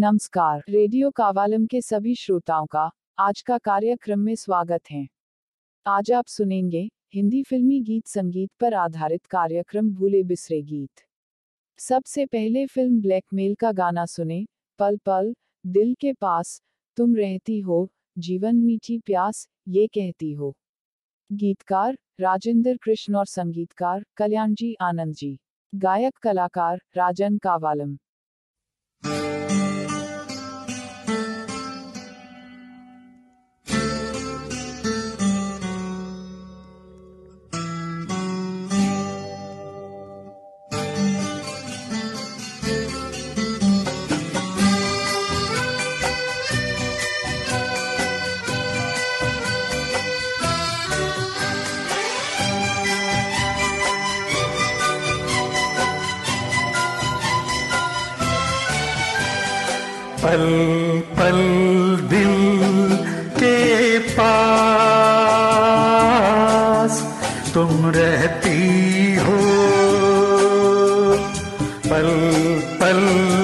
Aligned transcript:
नमस्कार। 0.00 0.62
रेडियो 0.68 1.10
कावालम 1.10 1.66
के 1.66 1.80
सभी 1.80 2.14
श्रोताओं 2.14 2.66
का 2.66 2.90
आज 3.18 3.40
का 3.42 3.58
कार्यक्रम 3.58 4.20
में 4.20 4.34
स्वागत 4.34 4.80
है। 4.90 5.08
आज 5.86 6.12
आप 6.12 6.26
सुनेंगे 6.26 6.88
हिंदी 7.14 7.42
फिल्मी 7.42 7.80
गीत 7.80 8.06
संगीत 8.06 8.50
पर 8.60 8.74
आधारित 8.74 9.26
कार्यक्रम 9.26 9.90
भूले 9.90 10.22
बिसरे 10.22 10.62
गीत। 10.62 11.04
सबसे 11.78 12.26
पहले 12.26 12.66
फ़िल्म 12.66 13.00
ब्लैकमेल 13.00 13.54
का 13.54 13.72
गाना 13.72 14.06
सुने। 14.06 14.46
पल 14.78 14.96
पल, 14.96 15.34
दिल 15.66 15.94
के 15.94 16.12
पास, 16.12 16.62
तुम 16.96 17.16
रहती 17.16 17.60
हो, 17.60 17.88
जीवन 18.18 18.56
मीठी 18.56 18.98
प्यास, 18.98 19.48
ये 19.68 19.86
कहती 19.86 20.32
हो। 20.32 20.54
गीतकार, 21.32 21.98
राजेंद्र 22.20 22.76
कृष्ण 22.76 23.14
और 23.14 23.26
संगीतकार 23.26 24.04
कल्याण 24.16 24.54
जी 24.54 24.76
आनंद 24.80 25.14
जी 25.14 25.38
गायक 25.74 26.18
कलाकार, 26.18 26.80
राजन 26.96 27.38
कावालम। 27.38 27.98
हो। 69.16 69.36
पल 71.90 72.08
पल। 72.80 73.39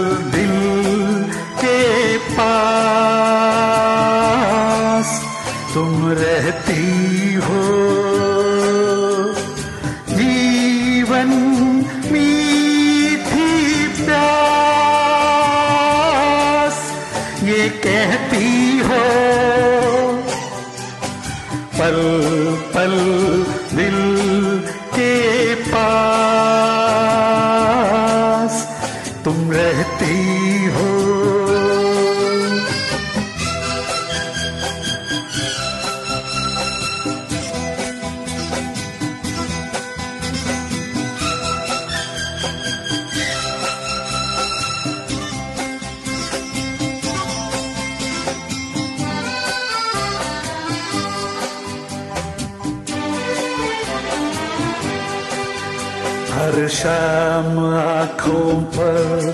शाम 56.68 57.58
आँखों 57.74 58.62
पर 58.76 59.32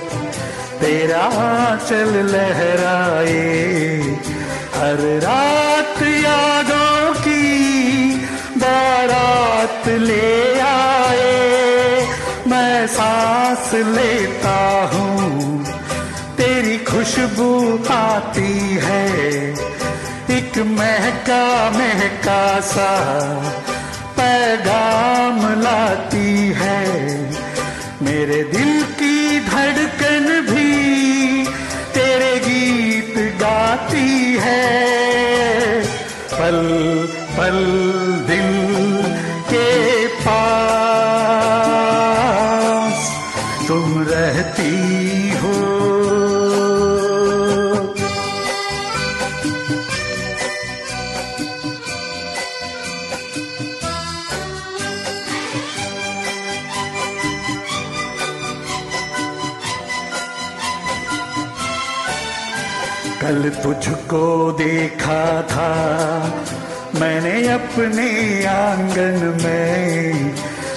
तेरा 0.80 1.26
चल 1.88 2.10
लहराए। 2.26 3.38
हर 4.74 5.00
रात 5.20 6.02
यादों 6.02 7.14
की 7.14 8.14
बारात 8.56 9.88
ले 9.88 10.60
आए। 10.60 12.06
मैं 12.46 12.86
सांस 12.86 13.74
लेता 13.74 14.58
हूँ, 14.94 15.64
तेरी 16.36 16.78
खुशबू 16.78 17.50
आती 17.90 18.52
है। 18.82 19.08
एक 20.30 20.58
महका 20.58 21.70
महका 21.70 22.60
सा 22.60 22.90
पैगाम 24.16 25.38
लाती 25.62 26.11
मेरे 28.22 28.42
दिल 28.44 28.82
की 28.98 29.38
धड़कन 29.46 30.26
भी 30.50 31.44
तेरे 31.94 32.32
गीत 32.44 33.14
गाती 33.40 34.36
है। 34.40 34.91
कल 63.22 63.50
तुझको 63.62 64.52
देखा 64.52 65.42
था। 65.42 65.72
मैंने 67.00 67.48
अपने 67.48 68.08
आँगन 68.44 69.38
में 69.42 70.34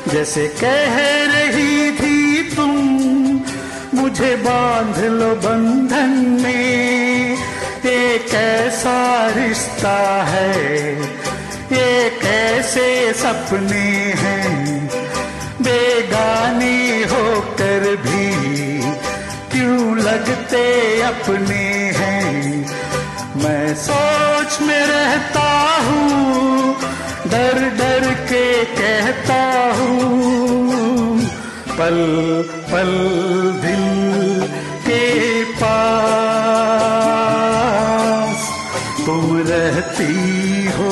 जैसे 0.08 0.48
कह 0.48 0.96
रही 1.34 1.92
थी 1.92 2.44
तुम, 2.56 2.72
मुझे 4.00 4.36
बाँध 4.36 5.00
लो 5.06 5.36
बंधन 5.36 6.14
में। 6.44 7.38
एक 7.86 8.32
कैसा 8.32 9.00
रिश्ता 9.36 9.98
है 10.24 11.02
ये 11.72 12.10
कैसे 12.10 13.14
सपने 13.14 13.90
हैं। 14.22 14.88
बेगाने 15.62 16.78
होकर 17.04 17.96
भी 17.96 18.30
क्यों 19.52 19.98
लगते 19.98 20.64
अपने 21.02 21.64
हैं? 21.96 22.05
मैं 23.46 23.74
सोच 23.76 24.60
में 24.68 24.86
रहता 24.88 25.48
हूँ, 25.88 26.76
डर 27.32 27.58
डर 27.80 28.06
के 28.32 28.46
कहता 28.76 29.42
हूँ। 29.80 31.20
पल 31.78 31.98
पल 32.72 32.92
दिल 33.62 33.86
के 34.88 35.04
पास 35.54 35.96
तुम 39.06 39.24
रहती 39.50 40.14
हो। 40.78 40.92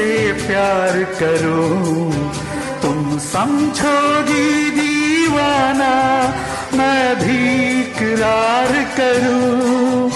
तुमसे 0.00 0.32
प्यार 0.46 0.96
करूँ। 1.20 2.12
तुम 2.82 3.18
समझोगी 3.20 4.70
दीवाना, 4.70 5.92
मैं 6.74 7.16
भी 7.16 7.40
इकरार 7.80 8.72
करूँ। 8.96 10.10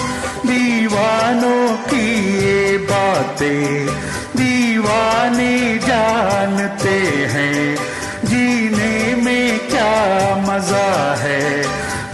दीवानों 0.45 1.67
की 1.85 2.07
ये 2.37 2.77
बातें 2.89 3.85
दीवाने 4.35 5.53
जानते 5.79 6.97
हैं। 7.33 7.75
जीने 8.25 9.15
में 9.23 9.59
क्या 9.69 9.95
मज़ा 10.47 10.93
है, 11.15 11.63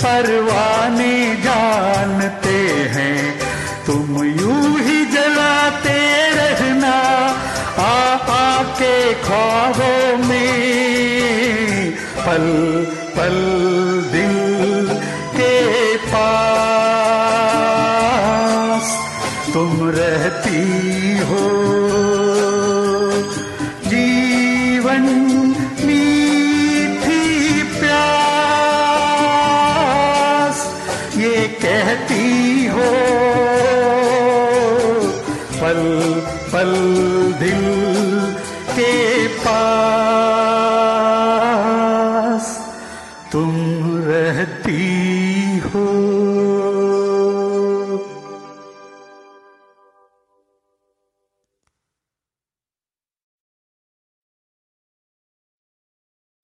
परवाने 0.04 1.16
जानते 1.44 2.60
ख्वाबों 9.32 10.28
में 10.28 11.92
पल 12.18 12.46
पल 13.16 13.38
दिल 14.12 14.36
के 15.36 15.56
पास 16.08 16.92
तुम 19.54 19.72
रहती 20.00 20.64
हो। 21.32 21.61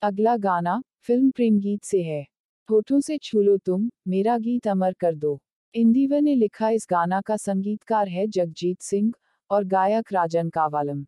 अगला 0.07 0.35
गाना 0.37 0.81
फ़िल्म 1.01 1.29
प्रेम 1.31 1.59
गीत 1.59 1.83
से 1.83 2.01
है। 2.03 2.21
होठों 2.69 2.99
से 2.99 3.17
छू 3.17 3.41
लो 3.41 3.57
तुम, 3.57 3.89
मेरा 4.07 4.37
गीत 4.37 4.67
अमर 4.67 4.93
कर 4.93 5.15
दो। 5.15 5.39
इंदिवर 5.75 6.21
ने 6.21 6.35
लिखा 6.35 6.69
इस 6.69 6.87
गाना 6.89 7.21
का 7.21 7.37
संगीतकार 7.37 8.09
है 8.09 8.27
जगजीत 8.27 8.81
सिंह 8.81 9.11
और 9.49 9.63
गायक 9.65 10.13
राजन 10.13 10.49
कावालम। 10.49 11.05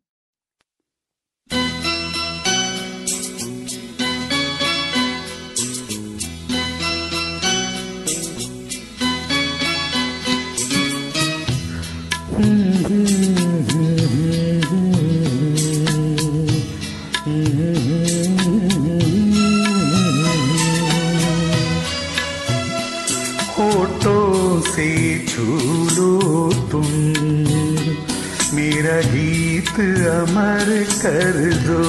अमर 29.79 30.85
कर 31.01 31.37
दो। 31.67 31.83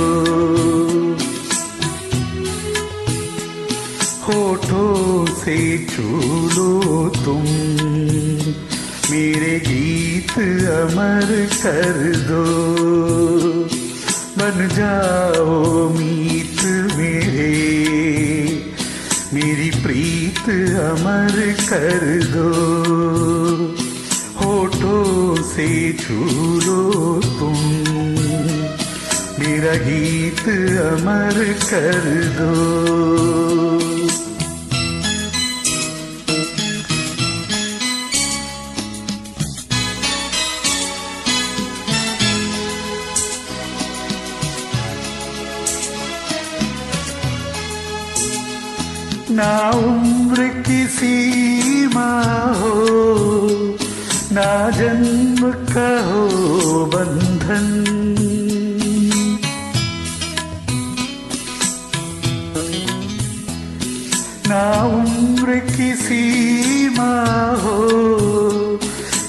होठों 4.23 5.27
से 5.27 5.87
छू 5.91 6.03
लो 6.49 7.09
तुम, 7.25 7.43
मेरे 9.11 9.59
गीत 9.67 10.31
अमर 10.69 11.49
कर 11.63 11.99
दो। 12.17 12.45
बन 14.39 14.69
जाओ 14.73 15.89
मीत 15.89 16.63
मेरे, 16.97 17.53
मेरी 19.35 19.71
प्रीत 19.71 20.49
अमर 20.81 21.55
कर 21.61 22.25
दो। 22.25 22.51
होठों 24.41 25.43
से 25.43 25.93
छू 25.93 26.50
मेरा 29.61 29.75
गीत 29.77 30.41
अमर 30.81 31.39
कर 31.63 31.97
दो। 32.37 32.53
ना 49.35 49.53
उम्र 49.81 50.49
की 50.69 50.87
सीमा 50.97 52.11
हो, 52.61 52.75
ना 54.33 54.49
जन्म 54.71 55.53
का 55.75 55.91
हो 56.09 56.87
बंधन। 56.87 58.20
उम्र 64.89 65.59
की 65.67 65.93
सीमा 65.97 67.15
हो 67.63 67.81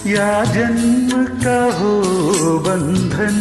या 0.07 0.31
जन्म 0.45 1.25
का 1.43 1.61
हो 1.77 1.93
बंधन, 2.67 3.37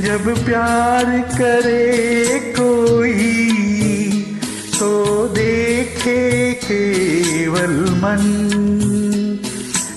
जब 0.00 0.28
प्यार 0.44 1.06
करे 1.32 2.38
कोई 2.58 3.14
तो 4.78 4.92
देखे 5.28 6.20
केवल 6.64 7.74
मन। 8.02 8.22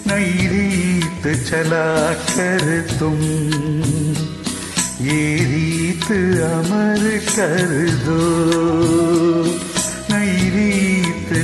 नई 0.07 0.47
रीत 0.47 1.27
चला 1.43 1.91
कर 2.13 2.65
तुम, 2.99 3.19
ये 5.01 5.21
रीत 5.45 6.11
अमर 6.43 7.03
कर 7.29 7.71
दो। 8.05 8.21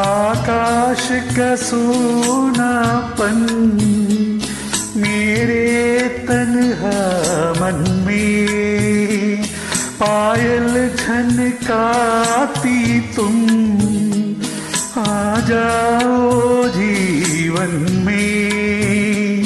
आकाश 0.00 1.08
का 1.12 1.56
सोनापन, 1.56 3.38
मेरे 4.96 6.08
तन्हा 6.28 7.52
मन 7.52 8.04
में 8.06 9.44
पायल 10.02 10.96
झनकाती 10.96 13.00
तुम। 13.00 13.48
आ 15.02 15.40
जाओ 15.40 16.68
जीवन 16.68 18.02
में, 18.06 19.44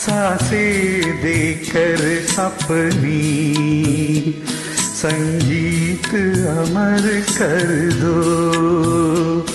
सांसे 0.00 1.12
देकर 1.12 2.26
सपनी। 2.26 4.34
संगीत 4.78 6.14
अमर 6.46 7.24
कर 7.38 7.92
दो 7.92 9.49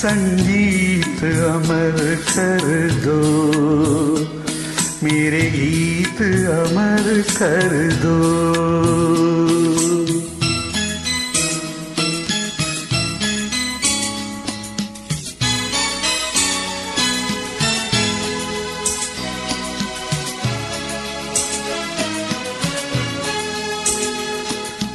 संगीत 0.00 1.24
अमर 1.46 1.98
कर 2.28 2.66
दो। 3.04 3.20
मेरे 5.02 5.40
गीत 5.50 6.22
अमर 6.52 7.24
कर 7.38 7.72
दो। 8.04 8.16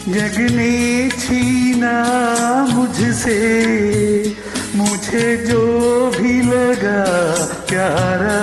जग 0.10 0.36
ने 0.52 1.10
छीना 1.10 1.96
मुझसे 2.74 3.40
मुझे 5.16 5.36
जो 5.38 6.12
भी 6.12 6.42
लगा 6.42 7.04
प्यारा। 7.70 8.40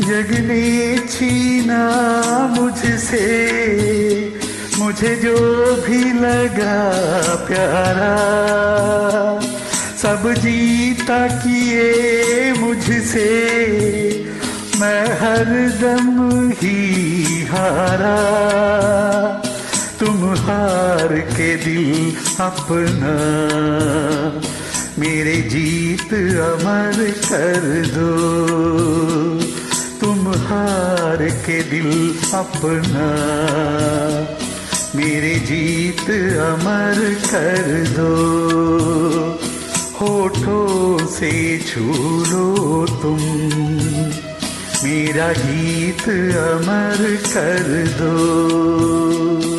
जग 0.00 0.30
ने 0.48 0.98
छीना 1.08 1.82
मुझसे, 2.56 3.28
मुझे 4.78 5.14
जो 5.16 5.36
भी 5.76 6.00
लगा 6.20 6.80
प्यारा। 7.46 8.16
सब 10.02 10.32
जीता 10.38 11.26
किए 11.36 12.52
मुझसे, 12.52 13.28
मैं 14.80 15.04
हर 15.20 15.54
दम 15.82 16.50
ही 16.50 16.78
हारा। 17.44 18.18
तुम 20.00 20.34
हार 20.34 21.08
के 21.08 21.56
दिल 21.56 22.16
अपना। 22.40 23.14
मेरे 24.98 25.36
जीत 25.36 26.14
अमर 26.40 27.10
कर 27.10 27.82
दो। 27.86 28.18
तुम 30.00 30.28
हार 30.28 31.18
के 31.46 31.62
दिल 31.62 32.14
अपना। 32.34 33.08
मेरे 34.98 35.34
जीत 35.34 36.10
अमर 36.36 37.14
कर 37.14 37.84
दो। 37.98 38.16
होठों 40.00 41.06
से 41.06 41.58
छू 41.58 41.80
लो 42.24 42.86
तुम। 43.02 43.20
मेरा 44.84 45.32
गीत 45.32 46.02
अमर 46.36 47.16
कर 47.16 47.86
दो। 48.00 49.49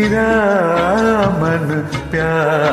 मेरा 0.00 0.28
मन 1.40 1.66
प्यासा 2.10 2.69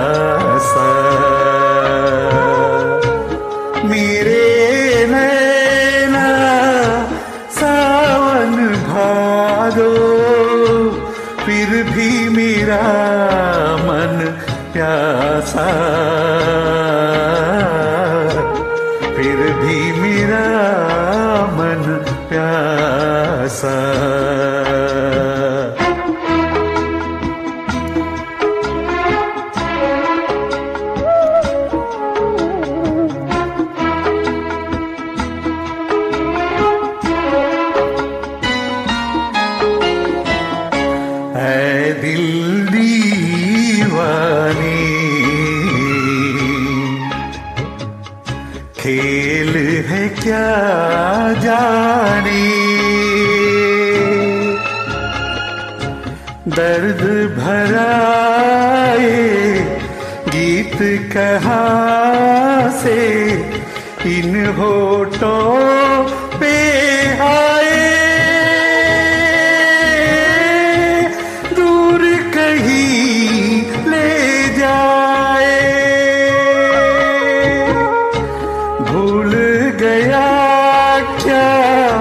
भूल 79.08 79.32
गया 79.80 81.00
क्या? 81.00 81.98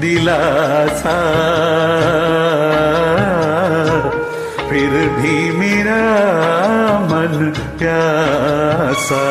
दिलासा। 0.00 1.16
फिर 4.70 4.90
भी 4.90 5.58
मेरा 5.58 6.02
मन 6.98 7.52
प्यासा। 7.78 9.24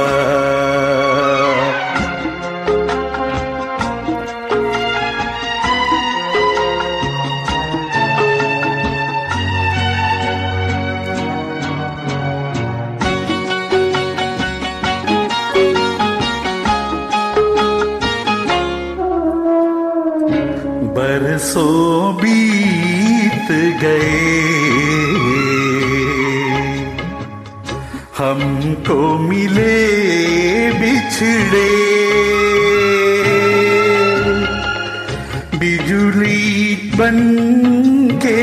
बन 37.10 38.18
के 38.24 38.42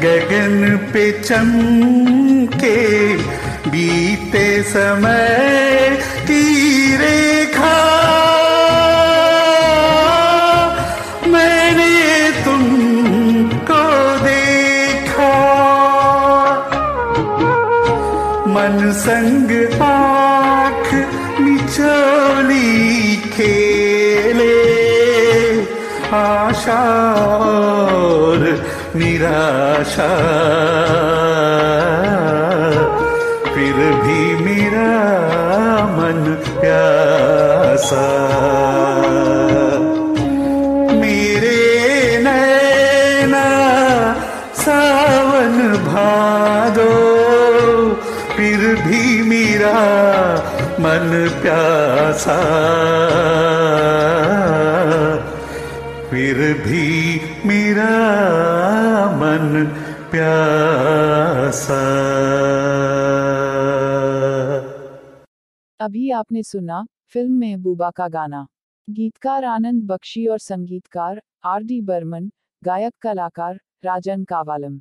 गगन 0.00 0.76
पे 0.92 1.04
चमके 1.22 2.76
बीते 3.70 4.46
समय 4.72 5.96
निराशा 29.80 30.08
फिर 33.54 33.76
भी 34.02 34.20
मेरा 34.44 34.90
मन 35.96 36.20
प्यासा। 36.60 38.04
मेरे 41.00 41.62
नैना 42.24 43.46
सावन 44.60 45.56
भादो 45.88 46.92
फिर 48.36 48.60
भी 48.86 49.02
मेरा 49.30 49.78
मन 50.80 51.08
प्यासा। 51.42 52.40
फिर 56.10 56.38
भी 56.66 56.89
अभी 65.90 66.10
आपने 66.10 66.42
सुना, 66.42 66.86
फ़िल्म 67.06 67.38
महबूबा 67.40 67.90
का 67.90 68.08
गाना। 68.08 68.46
गीतकार 68.90 69.44
आनंद 69.44 69.82
बख्शी 69.82 70.26
और 70.26 70.38
संगीतकार, 70.38 71.22
आर 71.44 71.62
डी 71.62 71.80
बर्मन, 71.80 72.30
गायक 72.64 72.94
कलाकार, 73.00 73.60
राजन 73.84 74.24
कावालम। 74.24 74.80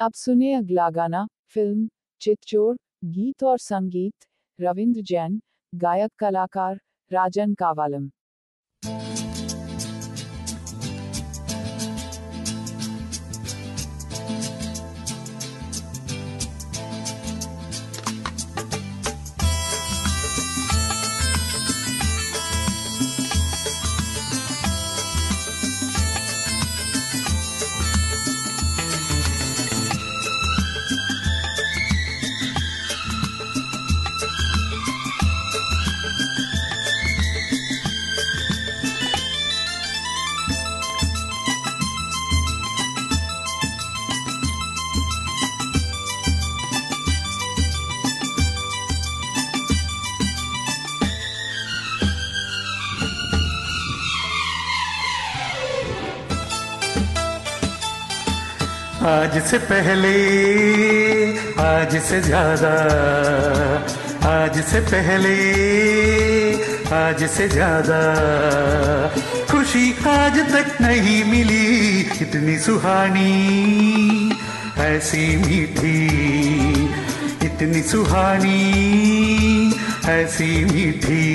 अब 0.00 0.12
सुने 0.12 0.52
अगला 0.54 0.90
गाना, 0.90 1.28
फ़िल्म 1.48 1.88
चितचोर 2.20 2.76
गीत 3.04 3.44
और 3.44 3.58
संगीत, 3.58 4.14
रविंद्र 4.60 5.00
जैन, 5.00 5.40
गायक 5.74 6.12
कलाकार, 6.18 6.80
राजन 7.12 7.54
कावालम। 7.54 8.10
आज 59.06 59.42
से 59.42 59.58
पहले, 59.58 60.14
आज 61.62 61.96
से 62.02 62.20
ज़्यादा, 62.20 62.70
आज 64.28 64.60
से 64.64 64.80
पहले, 64.80 65.34
आज 66.94 67.22
से 67.30 67.48
ज़्यादा। 67.48 68.00
खुशी 69.50 69.94
आज 70.08 70.38
तक 70.38 70.80
नहीं 70.82 71.24
मिली, 71.24 72.00
इतनी 72.22 72.58
सुहानी, 72.58 73.30
ऐसी 74.78 75.36
मीठी, 75.36 76.02
इतनी 77.46 77.82
सुहानी, 77.82 78.60
ऐसी 80.08 80.64
मीठी। 80.64 81.30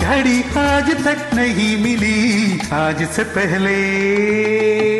घड़ी 0.00 0.42
आज 0.58 0.90
तक 1.04 1.34
नहीं 1.34 1.76
मिली, 1.82 2.60
आज 2.72 3.08
से 3.08 3.24
पहले। 3.24 4.97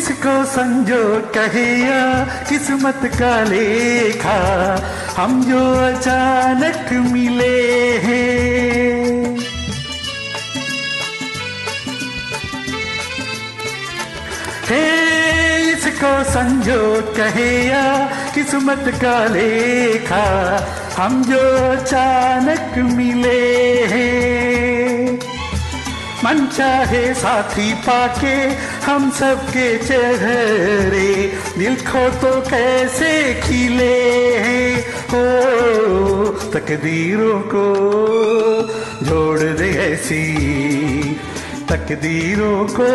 इसको 0.00 0.44
संजो 0.44 1.32
कहे 1.34 1.82
या 1.82 2.24
किस्मत 2.48 3.00
का 3.04 3.44
लेखा? 3.44 4.38
हम 5.16 5.44
जो 5.44 5.74
अचानक 5.74 6.92
मिले 7.12 7.90
हैं। 7.98 9.38
हे, 14.64 15.72
इसको 15.72 16.24
संजो 16.24 17.14
कहे 17.16 17.68
या 17.68 18.10
किस्मत 18.34 18.84
का 18.88 19.24
लेखा? 19.24 20.26
हम 20.96 21.24
जो 21.24 21.72
अचानक 21.72 22.78
मिले 22.78 23.84
हैं। 23.84 24.59
मन 26.24 26.46
चाहे 26.46 27.14
साथी 27.14 27.72
पाके, 27.74 28.34
हम 28.86 29.10
सबके 29.10 29.78
चेहरे 29.78 31.32
दिल 31.58 31.76
खो 31.76 32.08
तो 32.20 32.40
कैसे 32.40 33.34
खिले 33.34 33.94
हैं? 34.36 34.84
हो 35.10 36.28
तकदीरों 36.50 37.40
को 37.54 37.64
जोड़ 39.02 39.40
दे 39.40 39.70
ऐसी, 39.70 40.24
तकदीरों 41.70 42.66
को 42.70 42.90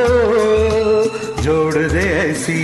जोड़ 1.42 1.76
दे 1.76 2.08
ऐसी। 2.30 2.64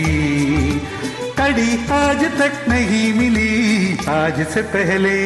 कड़ी 1.37 1.71
आज 1.91 2.25
तक 2.39 2.65
नहीं 2.69 3.13
मिली, 3.13 3.97
आज 4.09 4.47
से 4.47 4.61
पहले। 4.61 5.19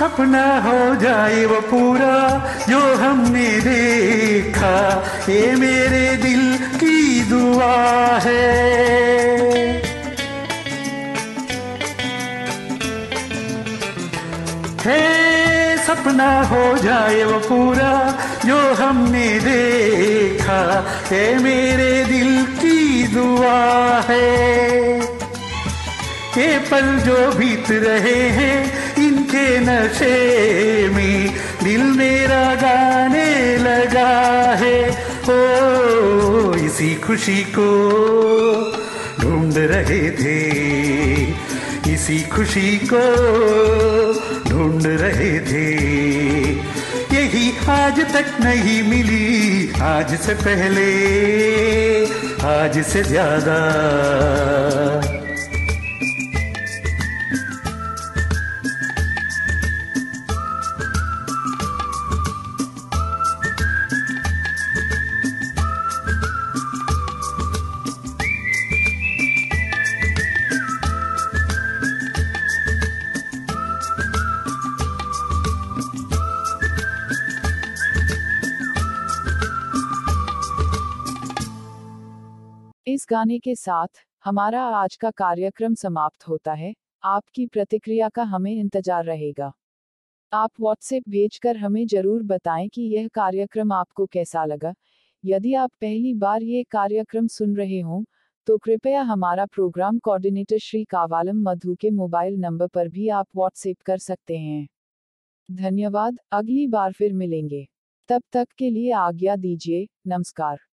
सपना 0.00 0.58
हो 0.60 0.94
जाए 0.94 1.44
वो 1.44 1.60
पूरा 1.60 2.12
जो 2.68 2.78
हमने 2.96 3.48
देखा, 3.60 4.76
ये 5.28 5.54
मेरे 5.54 6.16
दिल 6.16 6.42
की 6.76 7.20
दुआ 7.24 7.74
है। 8.18 8.46
है 14.86 15.76
सपना 15.86 16.30
हो 16.42 16.78
जाए 16.78 17.22
वो 17.24 17.38
पूरा 17.38 17.92
जो 18.46 18.58
हमने 18.74 19.28
देखा 19.40 20.62
है 21.10 21.38
मेरे 21.42 22.04
दिल 22.04 22.44
की 22.44 23.06
दुआ 23.06 23.60
है। 24.08 24.28
ये 26.38 26.58
पल 26.58 26.86
जो 26.98 27.32
बीत 27.32 27.70
रहे 27.70 28.20
हैं 28.30 28.80
इनके 29.30 29.58
नशे 29.60 30.88
में 30.88 31.34
दिल 31.62 31.82
मेरा 31.82 32.54
गाने 32.54 33.56
लगा 33.56 34.08
है। 34.58 34.78
ओ, 35.30 36.54
इसी 36.54 36.94
खुशी 36.94 37.42
को 37.58 37.68
ढूंढ 39.20 39.54
रहे 39.56 40.02
थे। 40.10 40.38
इसी 41.94 42.18
खुशी 42.22 42.80
को 42.92 43.04
ढूंढ 44.50 44.86
रहे 44.86 45.32
थे। 45.50 45.68
यही 47.14 47.52
आज 47.70 48.00
तक 48.12 48.36
नहीं 48.40 48.82
मिली, 48.82 49.72
आज 49.82 50.18
से 50.20 50.34
पहले, 50.34 50.90
आज 52.56 52.82
से 52.84 53.02
ज़्यादा। 53.02 53.60
गाने 83.10 83.38
के 83.38 83.54
साथ, 83.54 83.88
हमारा 84.24 84.62
आज 84.62 84.96
का 84.96 85.10
कार्यक्रम 85.10 85.74
समाप्त 85.74 86.26
होता 86.28 86.52
है। 86.52 86.72
आपकी 87.04 87.46
प्रतिक्रिया 87.46 88.08
का 88.08 88.22
हमें 88.22 88.52
इंतज़ार 88.52 89.04
रहेगा। 89.04 89.50
आप 90.32 90.50
व्हाट्सएप 90.60 91.08
भेजकर 91.08 91.56
हमें 91.56 91.86
ज़रूर 91.86 92.22
बताएँ 92.22 92.68
कि 92.68 92.82
यह 92.82 93.08
कार्यक्रम 93.08 93.72
आपको 93.72 94.06
कैसा 94.06 94.44
लगा। 94.44 94.72
यदि 95.24 95.54
आप 95.54 95.70
पहली 95.80 96.14
बार 96.14 96.42
ये 96.42 96.62
कार्यक्रम 96.70 97.26
सुन 97.26 97.56
रहे 97.56 97.80
हों 97.80 98.02
तो 98.48 98.58
कृपया 98.58 99.02
हमारा 99.02 99.46
प्रोग्राम 99.46 99.98
कोऑर्डिनेटर 99.98 100.58
श्री 100.58 100.84
कावालम 100.84 101.42
मधु 101.42 101.74
के 101.74 101.90
मोबाइल 101.90 102.38
नंबर 102.38 102.68
पर 102.68 102.88
भी 102.88 103.08
आप 103.08 103.26
व्हाट्सएप 103.36 103.82
कर 103.82 103.98
सकते 103.98 104.38
हैं। 104.38 104.66
धन्यवाद, 105.48 106.18
अगली 106.32 106.66
बार 106.68 106.92
फिर 106.92 107.12
मिलेंगे। 107.12 107.66
तब 108.08 108.22
तक 108.32 108.48
के 108.58 108.70
लिए 108.70 108.92
आज्ञा 108.92 109.36
दीजिए, 109.36 109.86
नमस्कार। 110.06 110.69